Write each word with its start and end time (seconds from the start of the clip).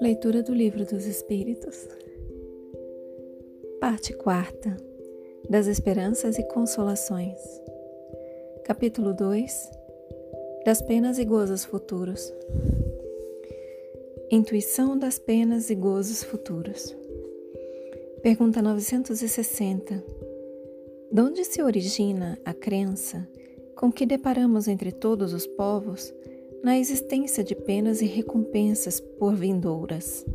Leitura 0.00 0.42
do 0.42 0.52
Livro 0.52 0.84
dos 0.84 1.06
Espíritos, 1.06 1.88
Parte 3.80 4.12
quarta 4.12 4.76
das 5.48 5.66
Esperanças 5.66 6.38
e 6.38 6.42
Consolações, 6.42 7.38
Capítulo 8.64 9.14
2 9.14 9.70
Das 10.64 10.82
Penas 10.82 11.18
e 11.18 11.24
Gozos 11.24 11.64
Futuros. 11.64 12.32
Intuição 14.30 14.98
das 14.98 15.18
penas 15.18 15.70
e 15.70 15.74
gozos 15.74 16.22
futuros. 16.22 16.96
Pergunta 18.22 18.62
960. 18.62 20.04
De 21.10 21.20
onde 21.20 21.44
se 21.44 21.60
origina 21.62 22.38
a 22.44 22.54
crença 22.54 23.26
com 23.80 23.90
que 23.90 24.04
deparamos 24.04 24.68
entre 24.68 24.92
todos 24.92 25.32
os 25.32 25.46
povos 25.46 26.12
na 26.62 26.78
existência 26.78 27.42
de 27.42 27.54
penas 27.54 28.02
e 28.02 28.04
recompensas 28.04 29.00
por 29.00 29.34
vindouras? 29.34 30.26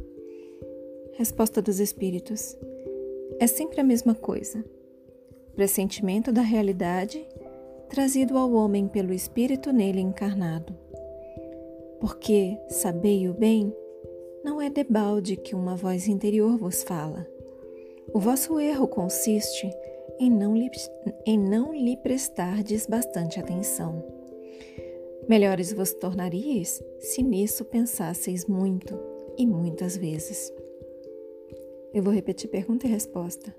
Resposta 1.13 1.61
dos 1.61 1.79
Espíritos: 1.79 2.57
É 3.39 3.45
sempre 3.45 3.79
a 3.79 3.83
mesma 3.83 4.15
coisa. 4.15 4.65
Pressentimento 5.53 6.31
da 6.31 6.41
realidade 6.41 7.23
trazido 7.87 8.35
ao 8.35 8.51
homem 8.51 8.87
pelo 8.87 9.13
Espírito 9.13 9.71
nele 9.71 10.01
encarnado. 10.01 10.75
Porque, 11.99 12.57
sabei 12.67 13.29
o 13.29 13.33
bem, 13.35 13.71
não 14.43 14.59
é 14.59 14.71
debalde 14.71 15.35
que 15.35 15.53
uma 15.53 15.75
voz 15.75 16.07
interior 16.07 16.57
vos 16.57 16.81
fala. 16.81 17.27
O 18.11 18.19
vosso 18.19 18.59
erro 18.59 18.87
consiste 18.87 19.71
em 20.19 20.29
não 20.29 20.55
lhe, 20.55 20.69
em 21.25 21.37
não 21.37 21.73
lhe 21.73 21.97
prestardes 21.97 22.85
bastante 22.87 23.39
atenção. 23.39 24.03
Melhores 25.27 25.73
vos 25.73 25.93
tornaríeis 25.93 26.83
se 26.99 27.23
nisso 27.23 27.65
pensasseis 27.65 28.45
muito 28.45 28.97
e 29.37 29.45
muitas 29.45 29.97
vezes. 29.97 30.53
Eu 31.93 32.03
vou 32.03 32.13
repetir 32.13 32.49
pergunta 32.49 32.85
e 32.85 32.89
resposta. 32.89 33.55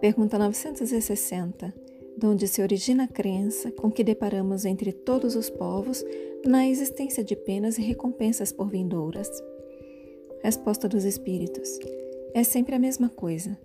Pergunta 0.00 0.38
960, 0.38 1.74
de 2.16 2.26
onde 2.26 2.48
se 2.48 2.62
origina 2.62 3.04
a 3.04 3.08
crença 3.08 3.70
com 3.72 3.90
que 3.90 4.02
deparamos 4.02 4.64
entre 4.64 4.92
todos 4.92 5.36
os 5.36 5.50
povos 5.50 6.04
na 6.46 6.66
existência 6.66 7.22
de 7.22 7.36
penas 7.36 7.76
e 7.76 7.82
recompensas 7.82 8.52
por 8.52 8.70
vindouras. 8.70 9.28
Resposta 10.42 10.88
dos 10.88 11.04
Espíritos. 11.04 11.78
É 12.32 12.42
sempre 12.42 12.74
a 12.74 12.78
mesma 12.78 13.10
coisa. 13.10 13.58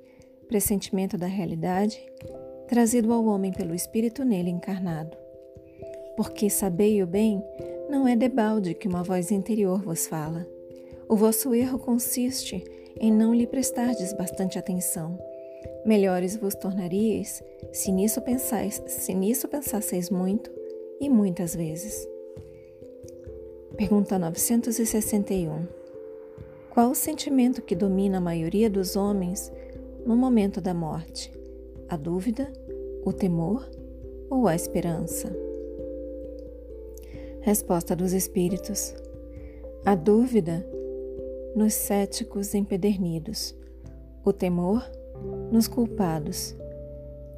Pressentimento 0.48 1.18
da 1.18 1.28
realidade, 1.28 2.00
trazido 2.68 3.12
ao 3.12 3.26
homem 3.26 3.52
pelo 3.52 3.74
Espírito 3.74 4.24
nele 4.24 4.50
encarnado. 4.50 5.18
Porque 6.16 6.50
sabei 6.50 7.02
o 7.04 7.08
bem, 7.08 7.44
não 7.90 8.08
é 8.08 8.16
debalde 8.16 8.74
que 8.74 8.88
uma 8.88 9.04
voz 9.04 9.32
interior 9.32 9.82
vos 9.82 10.08
fala. 10.08 10.48
O 11.08 11.16
vosso 11.16 11.54
erro 11.54 11.78
consiste 11.78 12.64
em 13.00 13.12
não 13.12 13.34
lhe 13.34 13.46
prestardes 13.46 14.14
bastante 14.14 14.58
atenção. 14.58 15.20
Melhores 15.86 16.36
vos 16.36 16.56
tornaríeis 16.56 17.44
se 17.72 17.92
nisso 17.92 18.22
pensais, 18.22 18.82
se 18.88 19.14
nisso 19.14 19.48
pensasseis 19.48 20.10
muito 20.10 20.52
e 21.00 21.10
muitas 21.10 21.56
vezes. 21.56 22.08
Pergunta 23.76 24.18
961. 24.18 25.68
Qual 26.70 26.92
o 26.92 26.96
sentimento 26.96 27.62
que 27.62 27.76
domina 27.76 28.18
a 28.18 28.22
maioria 28.22 28.70
dos 28.70 28.96
homens 28.96 29.52
no 30.06 30.16
momento 30.16 30.62
da 30.62 30.74
morte? 30.74 31.34
A 31.90 31.98
dúvida, 31.98 32.52
o 33.04 33.12
temor 33.12 33.68
ou 34.30 34.48
a 34.48 34.56
esperança? 34.56 35.36
Resposta 37.42 37.96
dos 37.96 38.14
Espíritos: 38.14 38.94
A 39.86 39.96
dúvida 39.96 40.66
nos 41.56 41.74
céticos 41.74 42.54
empedernidos, 42.54 43.56
o 44.24 44.32
temor 44.32 44.84
nos 45.52 45.68
culpados, 45.68 46.56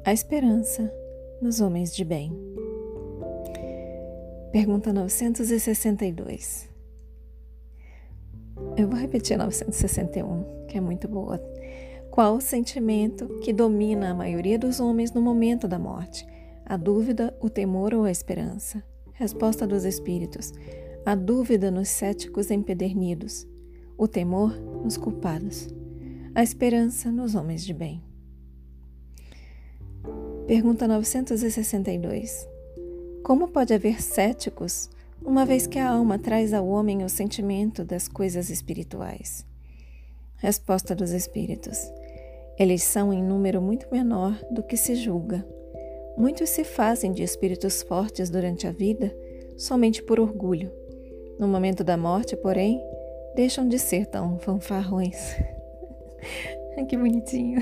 a 0.04 0.12
esperança 0.12 0.92
nos 1.40 1.60
homens 1.60 1.94
de 1.94 2.04
bem. 2.04 2.32
Pergunta 4.52 4.92
962. 4.92 6.68
Eu 8.76 8.88
vou 8.88 8.98
repetir 8.98 9.36
961, 9.36 10.66
que 10.66 10.78
é 10.78 10.80
muito 10.80 11.06
boa. 11.06 11.40
Qual 12.10 12.36
o 12.36 12.40
sentimento 12.40 13.28
que 13.40 13.52
domina 13.52 14.10
a 14.10 14.14
maioria 14.14 14.58
dos 14.58 14.80
homens 14.80 15.12
no 15.12 15.20
momento 15.20 15.68
da 15.68 15.78
morte? 15.78 16.26
A 16.64 16.76
dúvida, 16.76 17.36
o 17.40 17.48
temor 17.48 17.94
ou 17.94 18.04
a 18.04 18.10
esperança? 18.10 18.82
Resposta 19.12 19.66
dos 19.66 19.84
Espíritos: 19.84 20.52
a 21.04 21.14
dúvida 21.14 21.70
nos 21.70 21.88
céticos 21.88 22.50
empedernidos, 22.50 23.46
o 23.96 24.06
temor 24.06 24.58
nos 24.84 24.96
culpados, 24.96 25.68
a 26.34 26.42
esperança 26.42 27.10
nos 27.10 27.34
homens 27.34 27.64
de 27.64 27.72
bem. 27.72 28.02
Pergunta 30.46 30.88
962. 30.88 32.48
Como 33.22 33.48
pode 33.48 33.74
haver 33.74 34.00
céticos 34.00 34.88
uma 35.22 35.44
vez 35.44 35.66
que 35.66 35.78
a 35.78 35.90
alma 35.90 36.18
traz 36.18 36.54
ao 36.54 36.66
homem 36.66 37.04
o 37.04 37.08
sentimento 37.08 37.84
das 37.84 38.08
coisas 38.08 38.50
espirituais? 38.50 39.44
Resposta 40.38 40.94
dos 40.94 41.10
Espíritos: 41.10 41.92
Eles 42.58 42.82
são 42.82 43.12
em 43.12 43.22
número 43.22 43.60
muito 43.60 43.86
menor 43.90 44.38
do 44.50 44.62
que 44.62 44.76
se 44.76 44.94
julga. 44.94 45.44
Muitos 46.16 46.50
se 46.50 46.64
fazem 46.64 47.12
de 47.12 47.22
espíritos 47.22 47.82
fortes 47.82 48.30
durante 48.30 48.66
a 48.66 48.72
vida 48.72 49.14
somente 49.56 50.02
por 50.02 50.20
orgulho. 50.20 50.70
No 51.38 51.48
momento 51.48 51.84
da 51.84 51.96
morte, 51.96 52.36
porém, 52.36 52.80
deixam 53.34 53.68
de 53.68 53.78
ser 53.78 54.06
tão 54.06 54.38
fanfarrões. 54.38 55.36
que 56.88 56.96
bonitinho. 56.96 57.60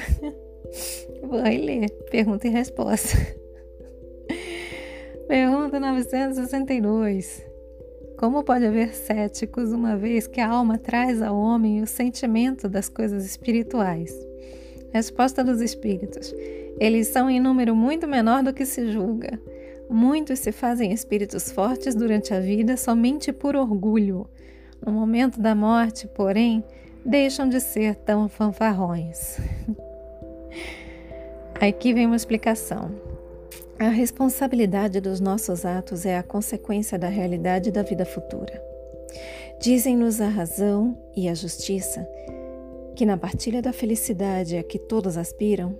Vou 1.22 1.40
ler 1.40 1.90
pergunta 2.10 2.46
e 2.46 2.50
resposta. 2.50 3.16
Pergunta 5.26 5.80
962. 5.80 7.55
Como 8.16 8.42
pode 8.42 8.64
haver 8.64 8.94
céticos 8.94 9.72
uma 9.72 9.94
vez 9.94 10.26
que 10.26 10.40
a 10.40 10.48
alma 10.48 10.78
traz 10.78 11.20
ao 11.20 11.36
homem 11.36 11.82
o 11.82 11.86
sentimento 11.86 12.66
das 12.66 12.88
coisas 12.88 13.26
espirituais? 13.26 14.10
Resposta 14.90 15.44
dos 15.44 15.60
espíritos: 15.60 16.34
Eles 16.80 17.08
são 17.08 17.28
em 17.28 17.38
número 17.38 17.76
muito 17.76 18.08
menor 18.08 18.42
do 18.42 18.54
que 18.54 18.64
se 18.64 18.90
julga. 18.90 19.38
Muitos 19.90 20.38
se 20.38 20.50
fazem 20.50 20.92
espíritos 20.92 21.52
fortes 21.52 21.94
durante 21.94 22.32
a 22.32 22.40
vida 22.40 22.76
somente 22.76 23.32
por 23.32 23.54
orgulho. 23.54 24.26
No 24.84 24.92
momento 24.92 25.38
da 25.38 25.54
morte, 25.54 26.08
porém, 26.08 26.64
deixam 27.04 27.48
de 27.48 27.60
ser 27.60 27.96
tão 27.96 28.28
fanfarrões. 28.30 29.38
Aqui 31.60 31.92
vem 31.92 32.06
uma 32.06 32.16
explicação. 32.16 33.05
A 33.78 33.88
responsabilidade 33.88 35.02
dos 35.02 35.20
nossos 35.20 35.66
atos 35.66 36.06
é 36.06 36.16
a 36.16 36.22
consequência 36.22 36.98
da 36.98 37.08
realidade 37.08 37.70
da 37.70 37.82
vida 37.82 38.06
futura. 38.06 38.62
Dizem-nos 39.60 40.18
a 40.18 40.28
razão 40.28 40.96
e 41.14 41.28
a 41.28 41.34
justiça 41.34 42.08
que, 42.94 43.04
na 43.04 43.18
partilha 43.18 43.60
da 43.60 43.74
felicidade 43.74 44.56
a 44.56 44.62
que 44.62 44.78
todos 44.78 45.18
aspiram, 45.18 45.78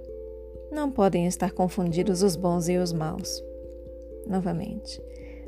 não 0.71 0.91
podem 0.91 1.27
estar 1.27 1.53
confundidos 1.53 2.23
os 2.23 2.37
bons 2.37 2.69
e 2.69 2.77
os 2.77 2.93
maus. 2.93 3.43
Novamente, 4.27 5.01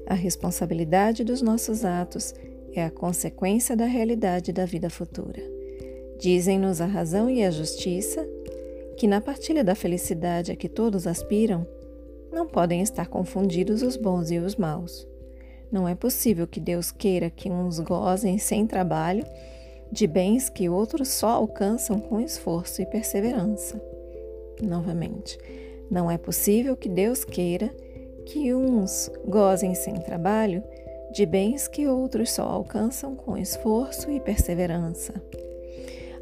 a 0.06 0.14
responsabilidade 0.14 1.24
dos 1.24 1.42
nossos 1.42 1.84
atos 1.84 2.34
é 2.72 2.82
a 2.82 2.90
consequência 2.90 3.76
da 3.76 3.84
realidade 3.84 4.54
da 4.54 4.64
vida 4.64 4.88
futura. 4.88 5.42
Dizem-nos 6.18 6.80
a 6.80 6.86
razão 6.86 7.28
e 7.28 7.44
a 7.44 7.50
justiça 7.50 8.26
que, 8.96 9.06
na 9.06 9.20
partilha 9.20 9.62
da 9.62 9.74
felicidade 9.74 10.50
a 10.50 10.56
que 10.56 10.68
todos 10.68 11.06
aspiram, 11.06 11.66
não 12.32 12.46
podem 12.46 12.80
estar 12.80 13.06
confundidos 13.06 13.82
os 13.82 13.96
bons 13.96 14.30
e 14.30 14.38
os 14.38 14.56
maus. 14.56 15.06
Não 15.70 15.86
é 15.86 15.94
possível 15.94 16.46
que 16.46 16.60
Deus 16.60 16.90
queira 16.90 17.30
que 17.30 17.50
uns 17.50 17.78
gozem 17.80 18.38
sem 18.38 18.66
trabalho 18.66 19.24
de 19.90 20.06
bens 20.06 20.48
que 20.48 20.68
outros 20.68 21.08
só 21.08 21.28
alcançam 21.28 21.98
com 21.98 22.20
esforço 22.20 22.82
e 22.82 22.86
perseverança. 22.86 23.80
Novamente, 24.62 25.38
não 25.90 26.10
é 26.10 26.18
possível 26.18 26.76
que 26.76 26.88
Deus 26.88 27.24
queira 27.24 27.68
que 28.26 28.54
uns 28.54 29.10
gozem 29.26 29.74
sem 29.74 29.94
trabalho 29.94 30.62
de 31.12 31.24
bens 31.24 31.66
que 31.66 31.86
outros 31.86 32.30
só 32.30 32.42
alcançam 32.42 33.16
com 33.16 33.36
esforço 33.36 34.10
e 34.10 34.20
perseverança. 34.20 35.14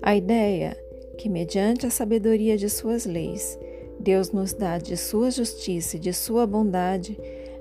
A 0.00 0.14
ideia 0.14 0.76
que, 1.18 1.28
mediante 1.28 1.86
a 1.86 1.90
sabedoria 1.90 2.56
de 2.56 2.68
suas 2.68 3.06
leis, 3.06 3.58
Deus 3.98 4.30
nos 4.30 4.52
dá 4.52 4.78
de 4.78 4.96
sua 4.96 5.30
justiça 5.30 5.96
e 5.96 6.00
de 6.00 6.12
sua 6.12 6.46
bondade, 6.46 7.18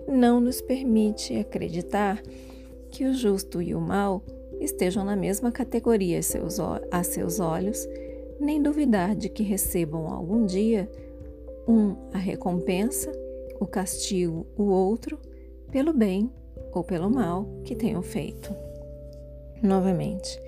não 0.07 0.39
nos 0.39 0.61
permite 0.61 1.35
acreditar 1.37 2.21
que 2.91 3.05
o 3.05 3.13
justo 3.13 3.61
e 3.61 3.73
o 3.73 3.81
mal 3.81 4.23
estejam 4.59 5.03
na 5.03 5.15
mesma 5.15 5.51
categoria 5.51 6.19
a 6.91 7.03
seus 7.03 7.39
olhos, 7.39 7.87
nem 8.39 8.61
duvidar 8.61 9.15
de 9.15 9.29
que 9.29 9.43
recebam 9.43 10.07
algum 10.07 10.45
dia 10.45 10.89
um 11.67 11.95
a 12.13 12.17
recompensa, 12.17 13.11
o 13.59 13.65
castigo 13.65 14.45
o 14.55 14.63
outro, 14.63 15.19
pelo 15.71 15.93
bem 15.93 16.31
ou 16.71 16.83
pelo 16.83 17.09
mal 17.09 17.47
que 17.63 17.75
tenham 17.75 18.01
feito. 18.01 18.55
Novamente, 19.61 20.39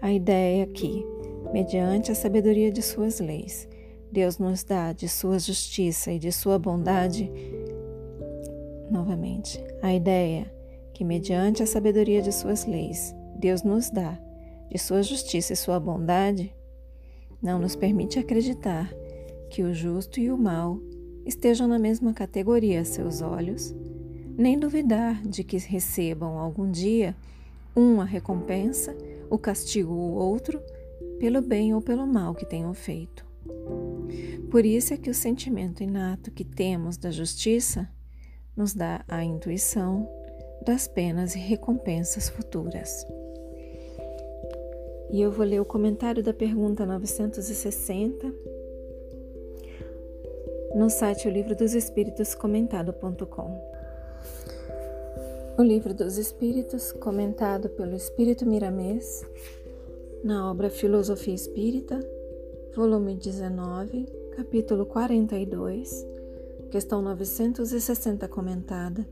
a 0.00 0.12
ideia 0.12 0.62
é 0.62 0.66
que, 0.66 1.04
mediante 1.52 2.10
a 2.12 2.14
sabedoria 2.14 2.70
de 2.70 2.82
suas 2.82 3.20
leis, 3.20 3.67
Deus 4.10 4.38
nos 4.38 4.64
dá 4.64 4.92
de 4.92 5.08
sua 5.08 5.38
justiça 5.38 6.10
e 6.12 6.18
de 6.18 6.32
sua 6.32 6.58
bondade. 6.58 7.30
Novamente, 8.90 9.62
a 9.82 9.94
ideia 9.94 10.52
que, 10.94 11.04
mediante 11.04 11.62
a 11.62 11.66
sabedoria 11.66 12.22
de 12.22 12.32
suas 12.32 12.64
leis, 12.66 13.14
Deus 13.38 13.62
nos 13.62 13.90
dá 13.90 14.18
de 14.70 14.78
sua 14.78 15.02
justiça 15.02 15.52
e 15.52 15.56
sua 15.56 15.78
bondade, 15.78 16.54
não 17.42 17.58
nos 17.58 17.76
permite 17.76 18.18
acreditar 18.18 18.92
que 19.50 19.62
o 19.62 19.72
justo 19.72 20.18
e 20.20 20.30
o 20.30 20.36
mal 20.36 20.80
estejam 21.24 21.68
na 21.68 21.78
mesma 21.78 22.12
categoria 22.12 22.80
a 22.80 22.84
seus 22.84 23.20
olhos, 23.20 23.74
nem 24.36 24.58
duvidar 24.58 25.22
de 25.22 25.44
que 25.44 25.58
recebam 25.58 26.38
algum 26.38 26.70
dia 26.70 27.14
um 27.76 28.00
a 28.00 28.04
recompensa, 28.04 28.96
o 29.30 29.38
castigo 29.38 29.92
o 29.92 30.14
outro, 30.14 30.60
pelo 31.18 31.40
bem 31.40 31.74
ou 31.74 31.80
pelo 31.80 32.06
mal 32.06 32.34
que 32.34 32.46
tenham 32.46 32.72
feito. 32.74 33.24
Por 34.50 34.64
isso 34.64 34.94
é 34.94 34.96
que 34.96 35.10
o 35.10 35.14
sentimento 35.14 35.82
inato 35.82 36.30
que 36.30 36.44
temos 36.44 36.96
da 36.96 37.10
justiça 37.10 37.88
nos 38.56 38.72
dá 38.72 39.04
a 39.06 39.22
intuição 39.22 40.08
das 40.64 40.88
penas 40.88 41.34
e 41.34 41.38
recompensas 41.38 42.28
futuras. 42.28 43.06
E 45.10 45.20
eu 45.20 45.30
vou 45.30 45.44
ler 45.44 45.60
o 45.60 45.64
comentário 45.64 46.22
da 46.22 46.32
pergunta 46.32 46.84
960 46.84 48.34
no 50.74 50.90
site 50.90 51.26
O 51.26 51.30
Livro 51.30 51.54
dos 51.54 51.74
Espíritos 51.74 52.34
comentado.com. 52.34 53.68
O 55.58 55.62
Livro 55.62 55.92
dos 55.92 56.18
Espíritos, 56.18 56.92
comentado 56.92 57.68
pelo 57.70 57.96
Espírito 57.96 58.46
Miramês, 58.46 59.26
na 60.22 60.50
obra 60.50 60.70
Filosofia 60.70 61.34
Espírita, 61.34 61.98
volume 62.76 63.16
19, 63.16 64.06
capítulo 64.38 64.86
42, 64.86 66.06
questão 66.70 67.02
960 67.02 68.28
comentada. 68.28 69.04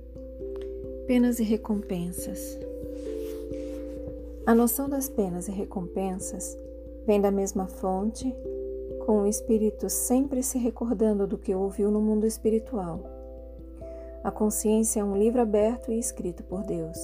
Penas 1.09 1.41
e 1.41 1.43
recompensas. 1.43 2.57
A 4.47 4.55
noção 4.55 4.89
das 4.89 5.09
penas 5.09 5.49
e 5.49 5.51
recompensas 5.51 6.57
vem 7.05 7.21
da 7.21 7.33
mesma 7.33 7.67
fonte, 7.67 8.33
com 9.05 9.23
o 9.23 9.27
espírito 9.27 9.91
sempre 9.91 10.45
se 10.45 10.59
recordando 10.59 11.27
do 11.27 11.37
que 11.37 11.53
ouviu 11.53 11.91
no 11.91 12.01
mundo 12.01 12.25
espiritual. 12.25 13.01
A 14.23 14.31
consciência 14.31 15.01
é 15.01 15.05
um 15.05 15.19
livro 15.19 15.41
aberto 15.41 15.91
e 15.91 15.99
escrito 15.99 16.45
por 16.45 16.63
Deus. 16.63 16.99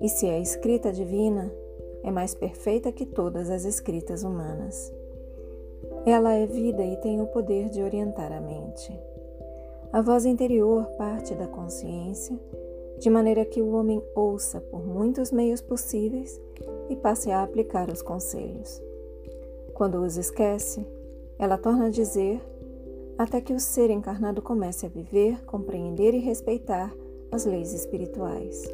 E 0.00 0.08
se 0.08 0.28
é 0.28 0.40
escrita 0.40 0.92
divina, 0.92 1.52
é 2.04 2.10
mais 2.12 2.36
perfeita 2.36 2.92
que 2.92 3.04
todas 3.04 3.50
as 3.50 3.64
escritas 3.64 4.22
humanas. 4.22 4.92
Ela 6.04 6.34
é 6.34 6.46
vida 6.46 6.84
e 6.84 6.96
tem 6.96 7.20
o 7.20 7.26
poder 7.26 7.68
de 7.68 7.80
orientar 7.80 8.32
a 8.32 8.40
mente. 8.40 8.92
A 9.92 10.02
voz 10.02 10.24
interior 10.24 10.84
parte 10.98 11.32
da 11.34 11.46
consciência, 11.46 12.36
de 12.98 13.08
maneira 13.08 13.44
que 13.44 13.62
o 13.62 13.72
homem 13.72 14.02
ouça 14.14 14.60
por 14.60 14.84
muitos 14.84 15.30
meios 15.30 15.60
possíveis 15.60 16.40
e 16.88 16.96
passe 16.96 17.30
a 17.30 17.42
aplicar 17.42 17.88
os 17.88 18.02
conselhos. 18.02 18.82
Quando 19.74 20.02
os 20.02 20.16
esquece, 20.16 20.84
ela 21.38 21.56
torna 21.56 21.86
a 21.86 21.90
dizer 21.90 22.40
até 23.16 23.40
que 23.40 23.52
o 23.52 23.60
ser 23.60 23.88
encarnado 23.90 24.42
comece 24.42 24.86
a 24.86 24.88
viver, 24.88 25.44
compreender 25.44 26.14
e 26.14 26.18
respeitar 26.18 26.92
as 27.30 27.44
leis 27.44 27.72
espirituais. 27.72 28.64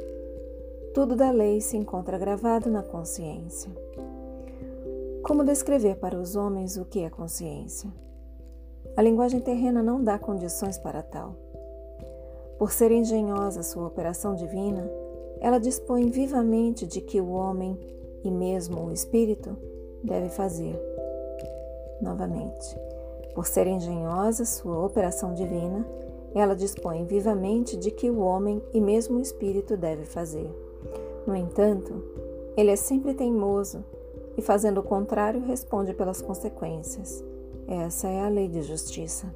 Tudo 0.95 1.15
da 1.15 1.31
lei 1.31 1.61
se 1.61 1.77
encontra 1.77 2.17
gravado 2.17 2.71
na 2.71 2.83
consciência. 2.83 3.71
Como 5.29 5.45
descrever 5.45 5.97
para 5.97 6.19
os 6.19 6.37
homens 6.37 6.79
o 6.79 6.87
que 6.87 7.01
é 7.01 7.11
consciência? 7.11 7.93
A 8.97 9.03
linguagem 9.03 9.41
terrena 9.41 9.83
não 9.83 10.03
dá 10.03 10.19
condições 10.19 10.79
para 10.79 11.03
tal. 11.03 11.37
Por 12.59 12.73
ser 12.73 12.91
engenhosa 12.91 13.63
sua 13.63 13.87
operação 13.87 14.35
divina, 14.35 14.91
ela 15.39 15.59
dispõe 15.59 16.09
vivamente 16.09 16.87
de 16.87 17.03
que 17.03 17.21
o 17.21 17.29
homem 17.29 17.79
e 18.25 18.31
mesmo 18.31 18.87
o 18.87 18.91
espírito 18.91 19.55
deve 20.03 20.31
fazer. 20.31 20.81
Novamente, 22.01 22.75
por 23.35 23.47
ser 23.47 23.67
engenhosa 23.67 24.47
sua 24.47 24.83
operação 24.83 25.35
divina, 25.35 25.87
ela 26.35 26.57
dispõe 26.57 27.05
vivamente 27.05 27.77
de 27.77 27.91
que 27.91 28.09
o 28.09 28.21
homem 28.21 28.63
e 28.73 28.81
mesmo 28.81 29.19
o 29.19 29.21
espírito 29.21 29.77
deve 29.77 30.07
fazer. 30.07 30.51
No 31.27 31.37
entanto, 31.37 32.03
ele 32.57 32.71
é 32.71 32.77
sempre 32.77 33.13
teimoso 33.13 33.85
e, 34.38 34.43
fazendo 34.43 34.79
o 34.79 34.85
contrário, 34.85 35.44
responde 35.44 35.93
pelas 35.93 36.23
consequências. 36.23 37.25
Essa 37.67 38.06
é 38.06 38.23
a 38.23 38.29
lei 38.29 38.46
de 38.46 38.62
justiça. 38.62 39.26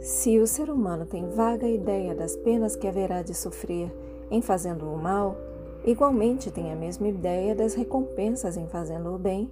Se 0.00 0.38
o 0.38 0.46
ser 0.46 0.70
humano 0.70 1.04
tem 1.04 1.28
vaga 1.28 1.68
ideia 1.68 2.14
das 2.14 2.34
penas 2.34 2.74
que 2.74 2.88
haverá 2.88 3.20
de 3.20 3.34
sofrer 3.34 3.94
em 4.30 4.40
fazendo 4.40 4.90
o 4.90 4.96
mal, 4.96 5.36
igualmente 5.84 6.50
tem 6.50 6.72
a 6.72 6.76
mesma 6.76 7.08
ideia 7.08 7.54
das 7.54 7.74
recompensas 7.74 8.56
em 8.56 8.66
fazendo 8.66 9.14
o 9.14 9.18
bem, 9.18 9.50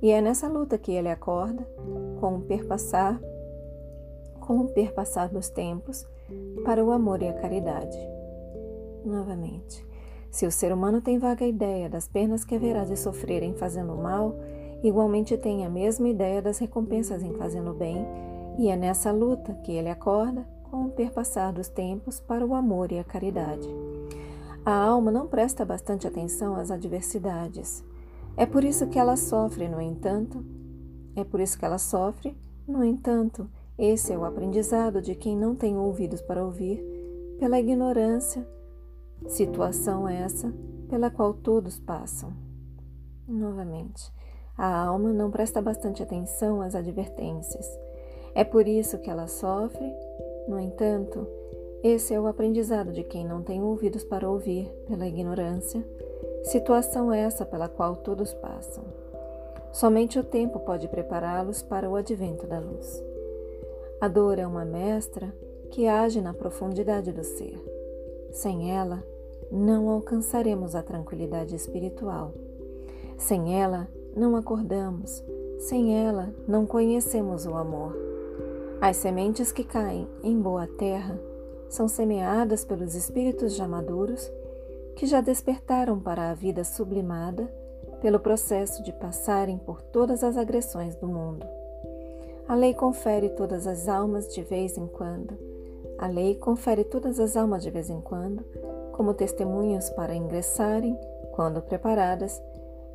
e 0.00 0.12
é 0.12 0.20
nessa 0.20 0.46
luta 0.46 0.78
que 0.78 0.92
ele 0.92 1.08
acorda, 1.08 1.66
com 2.20 2.36
o 2.36 2.40
perpassar, 2.42 3.20
com 4.38 4.60
o 4.60 4.68
perpassar 4.68 5.28
dos 5.28 5.48
tempos, 5.48 6.06
para 6.64 6.82
o 6.82 6.92
amor 6.92 7.22
e 7.22 7.28
a 7.28 7.34
caridade. 7.34 7.98
Novamente, 9.04 9.84
se 10.30 10.46
o 10.46 10.50
ser 10.50 10.72
humano 10.72 11.00
tem 11.00 11.18
vaga 11.18 11.44
ideia 11.44 11.88
das 11.88 12.06
penas 12.06 12.44
que 12.44 12.54
haverá 12.54 12.84
de 12.84 12.96
sofrer 12.96 13.42
em 13.42 13.54
fazendo 13.54 13.96
mal, 13.96 14.38
igualmente 14.82 15.36
tem 15.36 15.66
a 15.66 15.68
mesma 15.68 16.08
ideia 16.08 16.40
das 16.40 16.58
recompensas 16.58 17.22
em 17.22 17.32
fazendo 17.34 17.74
bem, 17.74 18.06
e 18.56 18.68
é 18.68 18.76
nessa 18.76 19.10
luta 19.10 19.54
que 19.64 19.72
ele 19.72 19.88
acorda, 19.88 20.46
com 20.70 20.84
o 20.84 20.90
perpassar 20.90 21.52
dos 21.52 21.68
tempos, 21.68 22.20
para 22.20 22.46
o 22.46 22.54
amor 22.54 22.92
e 22.92 22.98
a 22.98 23.04
caridade. 23.04 23.68
A 24.64 24.72
alma 24.72 25.10
não 25.10 25.26
presta 25.26 25.64
bastante 25.64 26.06
atenção 26.06 26.54
às 26.54 26.70
adversidades. 26.70 27.82
É 28.36 28.46
por 28.46 28.62
isso 28.62 28.86
que 28.86 28.98
ela 28.98 29.16
sofre, 29.16 29.68
no 29.68 29.80
entanto. 29.80 30.44
É 31.16 31.24
por 31.24 31.40
isso 31.40 31.58
que 31.58 31.64
ela 31.64 31.78
sofre, 31.78 32.36
no 32.68 32.84
entanto. 32.84 33.50
Esse 33.76 34.12
é 34.12 34.18
o 34.18 34.24
aprendizado 34.24 35.02
de 35.02 35.14
quem 35.14 35.36
não 35.36 35.56
tem 35.56 35.76
ouvidos 35.76 36.20
para 36.20 36.44
ouvir, 36.44 36.78
pela 37.38 37.58
ignorância 37.58 38.46
Situação 39.26 40.08
essa 40.08 40.52
pela 40.88 41.10
qual 41.10 41.32
todos 41.32 41.78
passam. 41.78 42.32
Novamente, 43.28 44.12
a 44.58 44.84
alma 44.84 45.12
não 45.12 45.30
presta 45.30 45.62
bastante 45.62 46.02
atenção 46.02 46.60
às 46.60 46.74
advertências. 46.74 47.66
É 48.34 48.44
por 48.44 48.66
isso 48.66 48.98
que 48.98 49.08
ela 49.08 49.26
sofre. 49.28 49.94
No 50.48 50.58
entanto, 50.58 51.26
esse 51.82 52.12
é 52.12 52.20
o 52.20 52.26
aprendizado 52.26 52.92
de 52.92 53.04
quem 53.04 53.24
não 53.24 53.42
tem 53.42 53.62
ouvidos 53.62 54.04
para 54.04 54.28
ouvir, 54.28 54.68
pela 54.86 55.06
ignorância. 55.06 55.86
Situação 56.44 57.12
essa 57.12 57.46
pela 57.46 57.68
qual 57.68 57.96
todos 57.96 58.34
passam. 58.34 58.84
Somente 59.72 60.18
o 60.18 60.24
tempo 60.24 60.58
pode 60.60 60.88
prepará-los 60.88 61.62
para 61.62 61.88
o 61.88 61.94
advento 61.94 62.46
da 62.46 62.58
luz. 62.58 63.02
A 64.00 64.08
dor 64.08 64.38
é 64.38 64.46
uma 64.46 64.64
mestra 64.64 65.32
que 65.70 65.86
age 65.86 66.20
na 66.20 66.34
profundidade 66.34 67.12
do 67.12 67.22
ser. 67.22 67.79
Sem 68.32 68.70
ela, 68.70 69.04
não 69.50 69.88
alcançaremos 69.88 70.74
a 70.74 70.82
tranquilidade 70.82 71.56
espiritual. 71.56 72.32
Sem 73.18 73.60
ela, 73.60 73.88
não 74.16 74.36
acordamos. 74.36 75.22
Sem 75.58 76.06
ela, 76.06 76.32
não 76.46 76.64
conhecemos 76.64 77.44
o 77.44 77.54
amor. 77.54 77.96
As 78.80 78.96
sementes 78.96 79.52
que 79.52 79.64
caem 79.64 80.08
em 80.22 80.40
boa 80.40 80.66
terra 80.66 81.20
são 81.68 81.88
semeadas 81.88 82.64
pelos 82.64 82.94
espíritos 82.94 83.54
já 83.54 83.66
maduros 83.66 84.30
que 84.96 85.06
já 85.06 85.20
despertaram 85.20 85.98
para 85.98 86.30
a 86.30 86.34
vida 86.34 86.64
sublimada 86.64 87.52
pelo 88.00 88.18
processo 88.18 88.82
de 88.82 88.92
passarem 88.92 89.58
por 89.58 89.82
todas 89.82 90.24
as 90.24 90.36
agressões 90.36 90.94
do 90.96 91.06
mundo. 91.06 91.46
A 92.48 92.54
lei 92.54 92.74
confere 92.74 93.28
todas 93.30 93.66
as 93.66 93.88
almas 93.88 94.32
de 94.34 94.42
vez 94.42 94.78
em 94.78 94.86
quando 94.86 95.49
a 96.00 96.06
lei 96.06 96.34
confere 96.34 96.82
todas 96.82 97.20
as 97.20 97.36
almas 97.36 97.62
de 97.62 97.70
vez 97.70 97.90
em 97.90 98.00
quando 98.00 98.42
como 98.92 99.12
testemunhas 99.12 99.90
para 99.90 100.14
ingressarem, 100.14 100.98
quando 101.32 101.60
preparadas, 101.60 102.42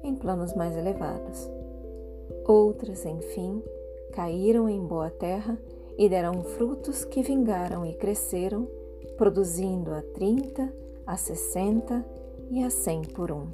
em 0.03 0.13
planos 0.15 0.53
mais 0.53 0.75
elevados. 0.75 1.49
Outras, 2.47 3.05
enfim, 3.05 3.63
caíram 4.11 4.67
em 4.67 4.79
boa 4.79 5.09
terra 5.09 5.57
e 5.97 6.09
deram 6.09 6.43
frutos 6.43 7.05
que 7.05 7.21
vingaram 7.21 7.85
e 7.85 7.93
cresceram, 7.93 8.67
produzindo 9.17 9.91
a 9.93 10.01
30, 10.01 10.71
a 11.05 11.15
60 11.15 12.05
e 12.49 12.63
a 12.63 12.69
100 12.69 13.01
por 13.13 13.31
um. 13.31 13.47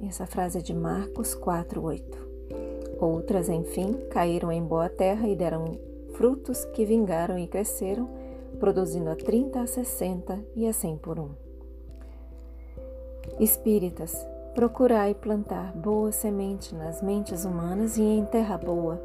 Essa 0.00 0.26
frase 0.26 0.58
é 0.58 0.62
de 0.62 0.74
Marcos 0.74 1.34
4:8. 1.34 2.26
Outras, 3.00 3.48
enfim, 3.48 3.92
caíram 4.10 4.50
em 4.52 4.62
boa 4.62 4.88
terra 4.88 5.28
e 5.28 5.34
deram 5.36 5.78
frutos 6.14 6.64
que 6.66 6.84
vingaram 6.84 7.38
e 7.38 7.46
cresceram, 7.46 8.25
produzindo 8.56 9.10
a 9.10 9.16
30, 9.16 9.60
a 9.60 9.66
60 9.66 10.38
e 10.54 10.66
a 10.66 10.72
100 10.72 10.96
por 10.98 11.18
um. 11.18 11.30
Espíritas, 13.38 14.26
procurai 14.54 15.14
plantar 15.14 15.76
boa 15.76 16.10
semente 16.10 16.74
nas 16.74 17.02
mentes 17.02 17.44
humanas 17.44 17.98
e 17.98 18.02
em 18.02 18.24
terra 18.24 18.56
boa, 18.56 19.00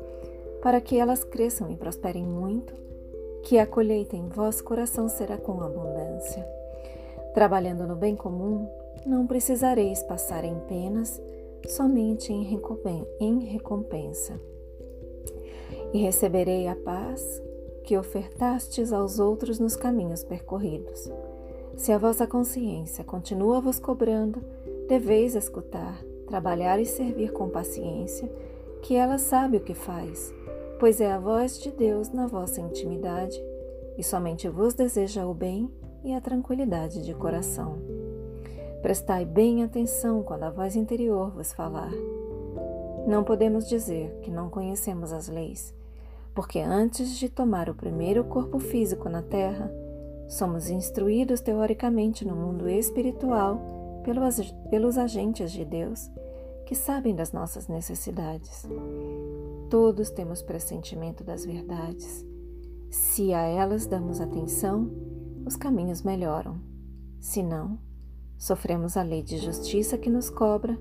para 0.61 0.79
que 0.79 0.97
elas 0.97 1.23
cresçam 1.23 1.69
e 1.69 1.75
prosperem 1.75 2.23
muito, 2.23 2.73
que 3.43 3.57
a 3.57 3.67
colheita 3.67 4.15
em 4.15 4.29
vosso 4.29 4.63
coração 4.63 5.09
será 5.09 5.37
com 5.37 5.61
abundância. 5.61 6.47
Trabalhando 7.33 7.85
no 7.85 7.95
bem 7.95 8.15
comum, 8.15 8.69
não 9.05 9.27
precisareis 9.27 10.01
passar 10.03 10.45
em 10.45 10.57
penas, 10.67 11.21
somente 11.67 12.31
em 12.31 13.39
recompensa. 13.39 14.39
E 15.93 15.97
receberei 15.97 16.67
a 16.67 16.75
paz 16.75 17.41
que 17.83 17.97
ofertastes 17.97 18.93
aos 18.93 19.19
outros 19.19 19.59
nos 19.59 19.75
caminhos 19.75 20.23
percorridos. 20.23 21.11
Se 21.75 21.91
a 21.91 21.97
vossa 21.97 22.27
consciência 22.27 23.03
continua 23.03 23.59
vos 23.59 23.79
cobrando, 23.79 24.41
deveis 24.87 25.35
escutar, 25.35 26.03
trabalhar 26.27 26.79
e 26.79 26.85
servir 26.85 27.31
com 27.31 27.49
paciência, 27.49 28.31
que 28.81 28.95
ela 28.95 29.17
sabe 29.17 29.57
o 29.57 29.61
que 29.61 29.73
faz, 29.73 30.33
pois 30.79 30.99
é 30.99 31.11
a 31.11 31.19
voz 31.19 31.59
de 31.59 31.71
Deus 31.71 32.11
na 32.11 32.27
vossa 32.27 32.61
intimidade 32.61 33.41
e 33.97 34.03
somente 34.03 34.47
vos 34.49 34.73
deseja 34.73 35.25
o 35.25 35.33
bem 35.33 35.69
e 36.03 36.13
a 36.13 36.21
tranquilidade 36.21 37.03
de 37.03 37.13
coração. 37.13 37.77
Prestai 38.81 39.25
bem 39.25 39.63
atenção 39.63 40.23
quando 40.23 40.43
a 40.43 40.49
voz 40.49 40.75
interior 40.75 41.29
vos 41.31 41.53
falar. 41.53 41.91
Não 43.07 43.23
podemos 43.23 43.67
dizer 43.67 44.11
que 44.21 44.31
não 44.31 44.49
conhecemos 44.49 45.13
as 45.13 45.27
leis, 45.27 45.73
porque 46.33 46.59
antes 46.59 47.17
de 47.17 47.29
tomar 47.29 47.69
o 47.69 47.75
primeiro 47.75 48.23
corpo 48.23 48.59
físico 48.59 49.09
na 49.09 49.21
Terra, 49.21 49.71
somos 50.27 50.69
instruídos 50.69 51.41
teoricamente 51.41 52.25
no 52.25 52.35
mundo 52.35 52.69
espiritual 52.69 53.59
pelos, 54.69 54.97
agentes 54.97 55.51
de 55.51 55.65
Deus 55.65 56.09
que 56.65 56.73
sabem 56.73 57.13
das 57.13 57.33
nossas 57.33 57.67
necessidades. 57.67 58.65
Todos 59.69 60.09
temos 60.09 60.41
pressentimento 60.41 61.23
das 61.23 61.45
verdades. 61.45 62.25
Se 62.89 63.33
a 63.33 63.41
elas 63.41 63.85
damos 63.85 64.21
atenção, 64.21 64.89
os 65.45 65.55
caminhos 65.55 66.01
melhoram. 66.01 66.59
Se 67.19 67.43
não, 67.43 67.77
sofremos 68.37 68.95
a 68.95 69.03
lei 69.03 69.21
de 69.21 69.37
justiça 69.37 69.97
que 69.97 70.09
nos 70.09 70.29
cobra 70.29 70.79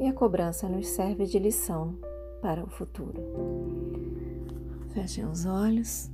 e 0.00 0.06
a 0.06 0.12
cobrança 0.12 0.68
nos 0.68 0.88
serve 0.88 1.26
de 1.26 1.38
lição 1.38 1.98
para 2.40 2.64
o 2.64 2.68
futuro. 2.68 3.67
Fechem 4.98 5.24
os 5.26 5.46
olhos. 5.46 6.10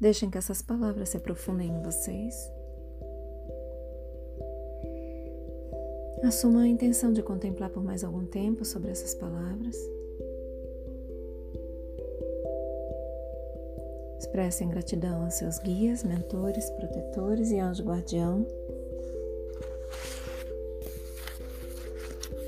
Deixem 0.00 0.30
que 0.30 0.38
essas 0.38 0.62
palavras 0.62 1.10
se 1.10 1.18
aprofundem 1.18 1.68
em 1.68 1.82
vocês. 1.82 2.50
Assuma 6.22 6.62
a 6.62 6.66
intenção 6.66 7.12
de 7.12 7.22
contemplar 7.22 7.68
por 7.68 7.84
mais 7.84 8.02
algum 8.02 8.24
tempo 8.24 8.64
sobre 8.64 8.90
essas 8.90 9.14
palavras. 9.16 9.76
Expressem 14.18 14.70
gratidão 14.70 15.24
aos 15.24 15.34
seus 15.34 15.58
guias, 15.58 16.02
mentores, 16.04 16.70
protetores 16.70 17.50
e 17.50 17.58
anjo 17.58 17.84
guardião. 17.84 18.46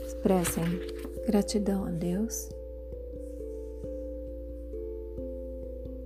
Expressem 0.07 0.65
gratidão 1.27 1.85
a 1.85 1.91
Deus 1.91 2.56